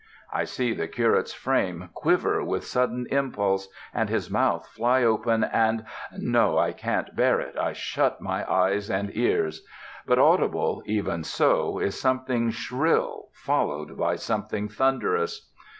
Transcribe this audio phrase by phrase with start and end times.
[0.33, 5.85] I see the curate's frame quiver with sudden impulse, and his mouth fly open, and
[6.17, 9.63] no, I can't bear it, I shut my eyes and ears.
[10.07, 15.51] But audible, even so, is something shrill, followed by something thunderous.